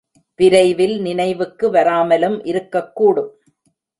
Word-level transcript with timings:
விரைவில் 0.39 1.01
நினைவுக்கு 1.01 1.65
வராமலும் 1.71 2.37
இருக்கக்கூடும். 2.43 3.31